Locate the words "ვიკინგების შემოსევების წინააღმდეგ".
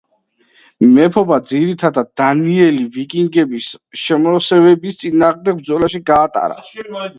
2.97-5.63